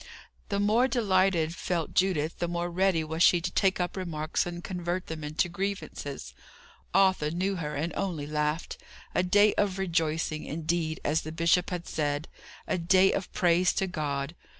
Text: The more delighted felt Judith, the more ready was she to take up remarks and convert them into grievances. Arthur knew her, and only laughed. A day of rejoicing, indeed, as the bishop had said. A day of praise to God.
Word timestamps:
The 0.49 0.59
more 0.59 0.87
delighted 0.87 1.53
felt 1.53 1.93
Judith, 1.93 2.39
the 2.39 2.47
more 2.47 2.71
ready 2.71 3.03
was 3.03 3.21
she 3.21 3.39
to 3.39 3.51
take 3.51 3.79
up 3.79 3.95
remarks 3.95 4.47
and 4.47 4.63
convert 4.63 5.05
them 5.05 5.23
into 5.23 5.47
grievances. 5.47 6.33
Arthur 6.91 7.29
knew 7.29 7.57
her, 7.57 7.75
and 7.75 7.93
only 7.95 8.25
laughed. 8.25 8.79
A 9.13 9.21
day 9.21 9.53
of 9.59 9.77
rejoicing, 9.77 10.43
indeed, 10.43 10.99
as 11.05 11.21
the 11.21 11.31
bishop 11.31 11.69
had 11.69 11.87
said. 11.87 12.27
A 12.67 12.79
day 12.79 13.13
of 13.13 13.31
praise 13.31 13.73
to 13.73 13.85
God. 13.85 14.33